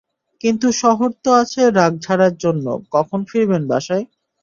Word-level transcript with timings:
কিন্তু 0.41 0.67
শহর 0.81 1.09
তো 1.23 1.29
আছে 1.41 1.61
রাগ 1.77 1.93
ঝাড়ার 2.05 2.33
জন্য 2.43 2.65
কখন 2.93 3.19
ফিরবেন 3.29 3.63
বাসায়? 3.71 4.05